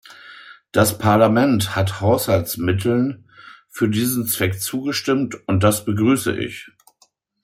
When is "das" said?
0.71-0.97, 5.63-5.85